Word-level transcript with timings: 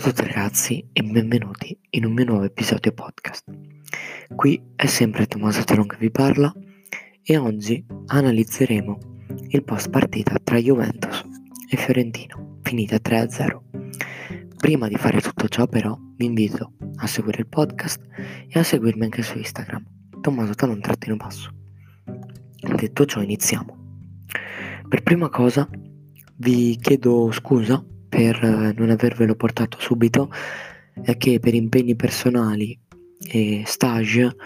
A 0.00 0.02
tutti 0.02 0.22
ragazzi 0.22 0.88
e 0.94 1.02
benvenuti 1.02 1.78
in 1.90 2.06
un 2.06 2.14
mio 2.14 2.24
nuovo 2.24 2.44
episodio 2.44 2.90
podcast. 2.90 3.44
Qui 4.34 4.58
è 4.74 4.86
sempre 4.86 5.26
Tommaso 5.26 5.62
Teron 5.62 5.86
che 5.86 5.98
vi 5.98 6.10
parla 6.10 6.50
e 7.22 7.36
oggi 7.36 7.84
analizzeremo 8.06 8.98
il 9.48 9.62
post 9.62 9.90
partita 9.90 10.36
tra 10.42 10.56
Juventus 10.56 11.22
e 11.68 11.76
Fiorentino, 11.76 12.60
finita 12.62 12.96
3-0. 12.96 13.60
Prima 14.56 14.88
di 14.88 14.96
fare 14.96 15.20
tutto 15.20 15.48
ciò 15.48 15.66
però 15.66 15.94
vi 16.16 16.24
invito 16.24 16.72
a 16.94 17.06
seguire 17.06 17.40
il 17.40 17.48
podcast 17.48 18.00
e 18.48 18.58
a 18.58 18.62
seguirmi 18.62 19.04
anche 19.04 19.20
su 19.20 19.36
Instagram, 19.36 19.84
Tommaso 20.22 20.54
Talon 20.54 20.80
trattino 20.80 21.16
basso. 21.16 21.52
Detto 22.74 23.04
ciò 23.04 23.20
iniziamo. 23.20 23.76
Per 24.88 25.02
prima 25.02 25.28
cosa 25.28 25.68
vi 26.36 26.78
chiedo 26.80 27.30
scusa 27.32 27.84
per 28.10 28.74
non 28.76 28.90
avervelo 28.90 29.34
portato 29.36 29.78
subito 29.80 30.30
è 31.02 31.16
che 31.16 31.38
per 31.38 31.54
impegni 31.54 31.94
personali 31.96 32.78
e 33.32 33.62
stage 33.64 34.36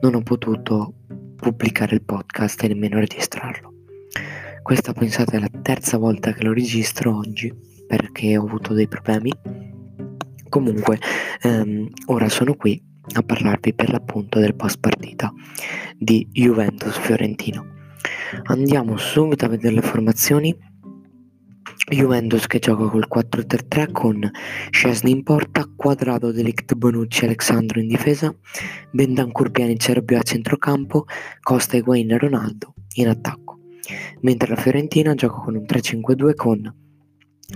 non 0.00 0.14
ho 0.14 0.22
potuto 0.22 0.94
pubblicare 1.34 1.94
il 1.94 2.02
podcast 2.02 2.62
e 2.62 2.68
nemmeno 2.68 2.98
registrarlo. 3.00 3.72
Questa 4.62 4.92
pensate 4.92 5.36
è 5.36 5.40
la 5.40 5.50
terza 5.62 5.98
volta 5.98 6.32
che 6.32 6.44
lo 6.44 6.52
registro 6.52 7.16
oggi 7.16 7.52
perché 7.86 8.36
ho 8.36 8.44
avuto 8.44 8.74
dei 8.74 8.88
problemi. 8.88 9.32
Comunque 10.48 10.98
ehm, 11.42 11.88
ora 12.06 12.28
sono 12.28 12.54
qui 12.54 12.80
a 13.14 13.22
parlarvi 13.22 13.74
per 13.74 13.90
l'appunto 13.90 14.38
del 14.38 14.54
post 14.54 14.78
partita 14.78 15.32
di 15.98 16.28
Juventus 16.30 16.98
Fiorentino. 16.98 17.72
Andiamo 18.44 18.96
subito 18.96 19.44
a 19.44 19.48
vedere 19.48 19.74
le 19.74 19.82
formazioni 19.82 20.56
Juventus 21.90 22.46
che 22.46 22.58
gioca 22.58 22.88
col 22.88 23.06
4-3-3 23.12 23.92
con 23.92 24.30
Scesni 24.70 25.10
in 25.10 25.22
porta, 25.22 25.68
Quadrado, 25.74 26.32
Delict, 26.32 26.74
Bonucci, 26.74 27.24
Alexandro 27.24 27.78
in 27.78 27.88
difesa, 27.88 28.34
Bendancourt, 28.90 29.50
Pjanic 29.50 29.88
e 29.88 30.14
a 30.16 30.22
centrocampo, 30.22 31.04
Costa, 31.40 31.76
Higuain 31.76 32.10
e 32.10 32.18
Ronaldo 32.18 32.74
in 32.94 33.08
attacco. 33.08 33.58
Mentre 34.20 34.48
la 34.48 34.56
Fiorentina 34.56 35.14
gioca 35.14 35.42
con 35.42 35.56
un 35.56 35.64
3-5-2 35.64 36.34
con 36.34 36.74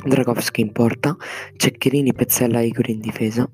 Dragowski 0.04 0.60
in 0.60 0.72
porta, 0.72 1.16
Ceccherini, 1.56 2.12
Pezzella 2.12 2.60
Igor 2.60 2.90
in 2.90 3.00
difesa, 3.00 3.50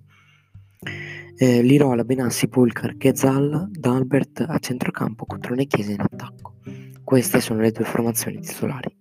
eh, 1.36 1.62
Lirola, 1.62 2.04
Benassi, 2.04 2.48
Pulcar, 2.48 2.96
Ghezal, 2.96 3.68
D'Albert 3.70 4.44
a 4.48 4.58
centrocampo, 4.58 5.24
Cotrone 5.24 5.66
Chiesa 5.66 5.92
in 5.92 6.00
attacco. 6.00 6.54
Queste 7.02 7.40
sono 7.40 7.60
le 7.60 7.70
due 7.70 7.84
formazioni 7.84 8.40
titolari. 8.40 8.96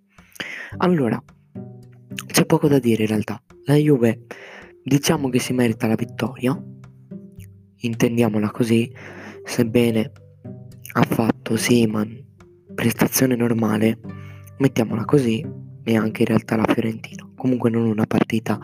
Allora, 0.78 1.22
c'è 2.28 2.46
poco 2.46 2.68
da 2.68 2.80
dire 2.80 3.04
in 3.04 3.10
realtà. 3.10 3.42
La 3.66 3.76
Juve 3.76 4.26
diciamo 4.84 5.30
che 5.30 5.40
si 5.40 5.54
merita 5.54 5.88
la 5.88 5.96
vittoria, 5.96 6.62
intendiamola 7.78 8.52
così, 8.52 8.92
sebbene 9.44 10.12
ha 10.96 11.04
fatto 11.04 11.56
Seaman 11.56 12.22
prestazione 12.74 13.36
normale, 13.36 14.00
mettiamola 14.58 15.06
così, 15.06 15.46
e 15.84 15.98
anche 15.98 16.22
in 16.22 16.28
realtà 16.28 16.56
la 16.56 16.66
Fiorentina. 16.66 17.30
Comunque 17.36 17.70
non 17.70 17.86
una 17.86 18.06
partita 18.06 18.60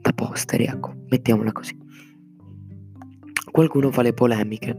da 0.00 0.12
posteri, 0.12 0.64
ecco, 0.64 0.94
mettiamola 1.08 1.52
così. 1.52 1.76
Qualcuno 3.50 3.90
fa 3.90 4.02
le 4.02 4.12
polemiche. 4.12 4.76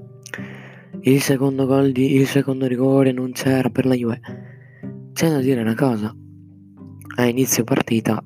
Il 1.01 1.21
secondo 1.21 1.65
gol 1.65 1.91
di 1.91 2.15
il 2.15 2.27
secondo 2.27 2.67
rigore 2.67 3.11
non 3.11 3.31
c'era 3.31 3.69
per 3.69 3.85
la 3.85 3.95
Juve. 3.95 4.19
C'è 5.13 5.29
da 5.29 5.39
dire 5.39 5.61
una 5.61 5.75
cosa. 5.75 6.15
A 7.19 7.25
inizio 7.25 7.65
partita 7.65 8.23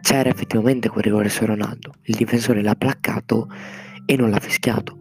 c'era 0.00 0.28
effettivamente 0.28 0.88
quel 0.88 1.02
rigore 1.02 1.28
su 1.28 1.44
Ronaldo. 1.44 1.94
Il 2.02 2.14
difensore 2.14 2.62
l'ha 2.62 2.76
placcato 2.76 3.48
e 4.06 4.14
non 4.14 4.30
l'ha 4.30 4.38
fischiato. 4.38 5.00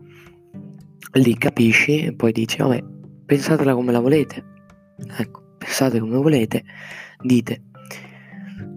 Lì 1.11 1.37
capisci 1.37 2.05
e 2.05 2.15
poi 2.15 2.31
dici, 2.31 2.57
vabbè, 2.57 2.83
pensatela 3.23 3.75
come 3.75 3.91
la 3.91 3.99
volete. 3.99 4.43
Ecco, 5.15 5.57
pensate 5.59 5.99
come 5.99 6.17
volete, 6.17 6.63
dite, 7.21 7.65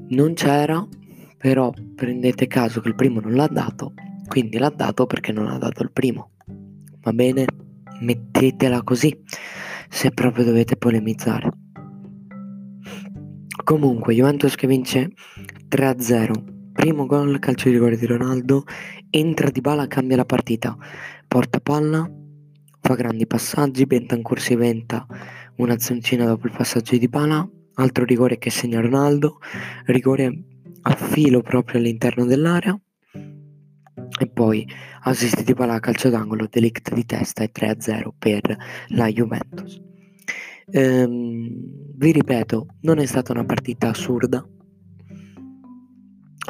non 0.08 0.34
c'era, 0.34 0.86
però 1.38 1.72
prendete 1.94 2.46
caso 2.48 2.82
che 2.82 2.88
il 2.88 2.94
primo 2.94 3.20
non 3.20 3.32
l'ha 3.32 3.48
dato, 3.48 3.94
quindi 4.28 4.58
l'ha 4.58 4.68
dato 4.68 5.06
perché 5.06 5.32
non 5.32 5.46
ha 5.46 5.56
dato 5.56 5.82
il 5.82 5.92
primo. 5.92 6.32
Va 7.00 7.12
bene? 7.14 7.46
Mettetela 8.00 8.82
così, 8.82 9.18
se 9.88 10.10
proprio 10.10 10.44
dovete 10.44 10.76
polemizzare. 10.76 11.55
Comunque, 13.64 14.14
Juventus 14.14 14.54
che 14.54 14.66
vince 14.66 15.12
3-0. 15.68 16.72
Primo 16.72 17.06
gol, 17.06 17.38
calcio 17.38 17.68
di 17.68 17.74
rigore 17.74 17.96
di 17.96 18.06
Ronaldo. 18.06 18.64
Entra 19.10 19.50
di 19.50 19.60
bala, 19.60 19.86
cambia 19.86 20.16
la 20.16 20.24
partita. 20.24 20.76
Porta 21.26 21.60
palla, 21.60 22.08
fa 22.80 22.94
grandi 22.94 23.26
passaggi. 23.26 23.86
Bentancur 23.86 24.38
si 24.40 24.54
venta 24.54 25.06
una 25.56 25.78
zoncina 25.78 26.26
dopo 26.26 26.46
il 26.46 26.54
passaggio 26.56 26.96
di 26.96 27.08
pala. 27.08 27.48
Altro 27.74 28.04
rigore 28.04 28.38
che 28.38 28.50
segna 28.50 28.80
Ronaldo. 28.80 29.38
Rigore 29.86 30.44
a 30.82 30.94
filo 30.94 31.40
proprio 31.40 31.80
all'interno 31.80 32.24
dell'area. 32.24 32.78
E 34.18 34.28
poi 34.28 34.66
assist 35.02 35.42
di 35.42 35.54
palla 35.54 35.74
a 35.74 35.80
calcio 35.80 36.08
d'angolo, 36.10 36.46
delict 36.48 36.92
di 36.92 37.04
testa 37.04 37.42
e 37.42 37.50
3-0 37.52 38.10
per 38.16 38.56
la 38.88 39.08
Juventus. 39.08 39.85
Ehm, 40.68 41.94
vi 41.94 42.10
ripeto, 42.10 42.66
non 42.80 42.98
è 42.98 43.06
stata 43.06 43.30
una 43.30 43.44
partita 43.44 43.90
assurda, 43.90 44.44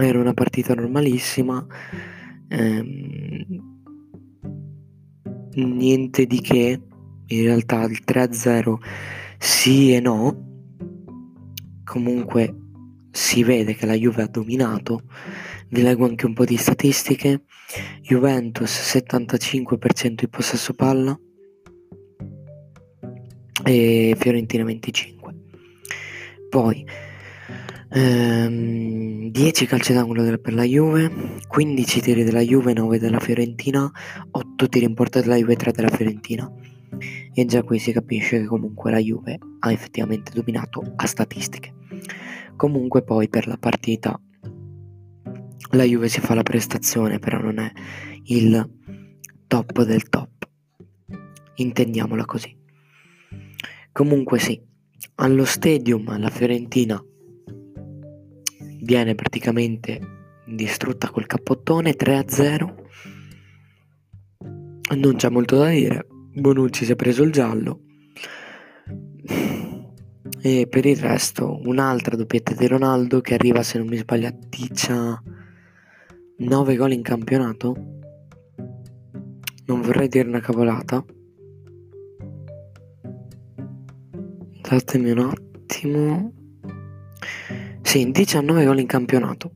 era 0.01 0.19
una 0.19 0.33
partita 0.33 0.75
normalissima, 0.75 1.67
ehm, 2.49 3.47
niente 5.55 6.25
di 6.25 6.41
che, 6.41 6.81
in 7.27 7.43
realtà 7.43 7.83
il 7.85 8.05
3-0 8.05 8.79
sì 9.39 9.93
e 9.93 10.01
no, 10.01 10.45
comunque 11.85 12.57
si 13.11 13.43
vede 13.45 13.75
che 13.75 13.85
la 13.85 13.95
Juve 13.95 14.23
ha 14.23 14.29
dominato, 14.29 15.03
vi 15.69 15.83
leggo 15.83 16.07
anche 16.07 16.25
un 16.25 16.33
po' 16.33 16.47
di 16.47 16.57
statistiche, 16.57 17.45
Juventus 18.01 18.97
75% 18.97 20.15
di 20.15 20.29
possesso 20.31 20.73
palla, 20.73 21.19
e 23.67 24.15
Fiorentina 24.17 24.63
25. 24.63 25.35
Poi 26.49 26.87
ehm, 27.91 29.31
10 29.31 29.67
calci 29.67 29.93
d'angolo 29.93 30.39
per 30.39 30.55
la 30.55 30.63
Juve, 30.63 31.11
15 31.49 32.01
tiri 32.01 32.23
della 32.23 32.41
Juve, 32.41 32.73
9 32.73 33.01
della 33.01 33.19
Fiorentina, 33.19 33.91
8 34.31 34.69
tiri 34.69 34.85
in 34.85 34.95
porta 34.95 35.21
della 35.21 35.35
Juve, 35.35 35.57
3 35.57 35.73
della 35.73 35.89
Fiorentina. 35.89 36.51
E 37.35 37.45
già 37.45 37.65
qui 37.65 37.81
si 37.81 37.91
capisce 37.91 38.41
che 38.41 38.47
comunque 38.47 38.93
la 38.93 38.99
Juve 38.99 39.39
ha 39.59 39.73
effettivamente 39.73 40.31
dominato 40.33 40.93
a 40.95 41.07
statistiche. 41.07 41.75
Comunque 42.55 43.03
poi 43.03 43.29
per 43.29 43.49
la 43.49 43.57
partita 43.59 44.19
la 45.73 45.83
Juve 45.83 46.09
si 46.09 46.21
fa 46.21 46.35
la 46.35 46.45
prestazione, 46.45 47.19
però 47.19 47.41
non 47.41 47.59
è 47.59 47.71
il 48.27 48.71
top 49.49 49.83
del 49.83 50.09
top. 50.09 50.49
Intendiamola 51.57 52.25
così. 52.25 52.65
Comunque 53.97 54.39
sì, 54.39 54.61
allo 55.15 55.47
stadium 55.47 56.21
la 56.21 56.29
Fiorentina 56.29 57.03
viene 58.83 59.15
praticamente 59.15 60.01
distrutta 60.45 61.09
col 61.09 61.25
cappottone 61.25 61.97
3-0. 61.97 62.75
Non 64.99 65.17
c'è 65.17 65.31
molto 65.31 65.57
da 65.57 65.71
dire. 65.71 66.07
Bonucci 66.35 66.85
si 66.85 66.93
è 66.93 66.95
preso 66.95 67.23
il 67.23 67.33
giallo. 67.33 67.85
E 70.43 70.67
per 70.69 70.85
il 70.85 70.99
resto 70.99 71.59
un'altra 71.65 72.17
doppietta 72.17 72.53
di 72.53 72.67
Ronaldo 72.67 73.23
che 73.23 73.33
arriva 73.33 73.63
se 73.63 73.79
non 73.79 73.87
mi 73.87 73.97
sbaglio 73.97 74.27
a 74.27 74.35
19 76.37 76.77
gol 76.77 76.93
in 76.93 77.01
campionato. 77.01 77.75
Non 79.65 79.81
vorrei 79.81 80.09
dire 80.09 80.29
una 80.29 80.41
cavolata. 80.41 81.03
Datemi 84.69 85.13
un 85.13 85.19
attimo. 85.21 86.33
Sì, 87.83 88.11
19 88.11 88.65
gol 88.65 88.81
in 88.81 88.87
campionato. 88.87 89.53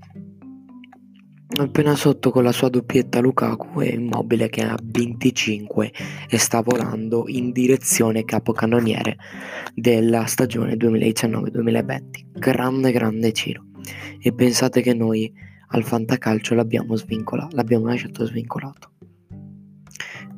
Appena 1.59 1.97
sotto 1.97 2.31
con 2.31 2.45
la 2.45 2.53
sua 2.53 2.69
doppietta 2.69 3.19
Lukaku 3.19 3.81
e 3.81 3.89
Immobile 3.89 4.49
che 4.49 4.63
ha 4.63 4.79
25 4.81 5.93
e 6.29 6.39
sta 6.39 6.61
volando 6.61 7.25
in 7.27 7.51
direzione 7.51 8.25
capocannoniere 8.25 9.17
della 9.75 10.27
stagione 10.27 10.75
2019-2020. 10.75 12.03
Grande, 12.31 12.93
grande 12.93 13.33
Ciro. 13.33 13.65
E 14.21 14.33
pensate 14.33 14.81
che 14.81 14.95
noi 14.95 15.33
al 15.71 15.83
fantacalcio 15.83 16.55
l'abbiamo 16.55 16.95
svincolato, 16.95 17.57
l'abbiamo 17.57 17.87
lasciato 17.87 18.25
svincolato. 18.27 18.93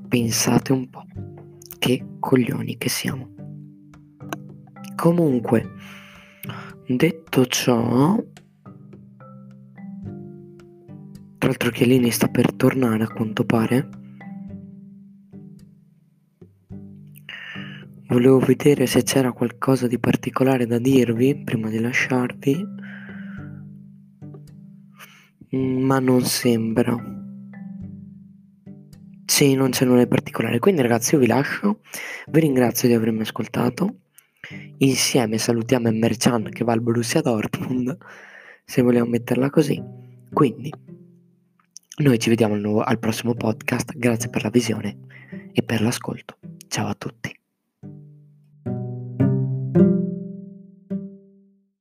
Pensate 0.09 0.73
un 0.73 0.89
po', 0.89 1.05
che 1.79 2.03
coglioni 2.19 2.79
che 2.79 2.89
siamo. 2.89 3.33
Comunque, 4.95 5.71
detto 6.87 7.47
ciò, 7.47 8.17
Tra 11.43 11.51
l'altro 11.51 11.71
Chiellini 11.71 12.13
sta 12.13 12.29
per 12.29 12.53
tornare 12.53 13.03
a 13.03 13.09
quanto 13.09 13.45
pare. 13.45 13.89
Volevo 18.07 18.39
vedere 18.39 18.87
se 18.87 19.03
c'era 19.03 19.33
qualcosa 19.33 19.89
di 19.89 19.99
particolare 19.99 20.67
da 20.67 20.79
dirvi 20.79 21.43
prima 21.43 21.69
di 21.69 21.81
lasciarvi, 21.81 22.65
ma 25.49 25.99
non 25.99 26.23
sembra. 26.23 26.97
Sì, 29.25 29.57
non 29.57 29.71
c'è 29.71 29.85
nulla 29.85 30.05
di 30.05 30.09
particolare. 30.09 30.61
Quindi 30.61 30.81
ragazzi 30.81 31.15
io 31.15 31.21
vi 31.21 31.27
lascio, 31.27 31.81
vi 32.31 32.39
ringrazio 32.39 32.87
di 32.87 32.95
avermi 32.95 33.23
ascoltato. 33.23 33.97
Insieme 34.79 35.39
salutiamo 35.39 35.89
Emre 35.89 36.17
che 36.51 36.65
va 36.65 36.73
al 36.73 36.81
Borussia 36.81 37.21
Dortmund, 37.21 37.97
se 38.65 38.83
vogliamo 38.83 39.11
metterla 39.11 39.51
così. 39.51 39.83
Quindi 40.33 40.73
noi 41.99 42.19
ci 42.19 42.29
vediamo 42.29 42.55
al, 42.55 42.61
nuovo, 42.61 42.83
al 42.83 42.99
prossimo 42.99 43.35
podcast, 43.35 43.97
grazie 43.97 44.31
per 44.31 44.43
la 44.43 44.51
visione 44.51 44.99
e 45.53 45.63
per 45.63 45.81
l'ascolto. 45.81 46.39
Ciao 46.69 46.89
a 46.89 46.95
tutti. 46.95 47.42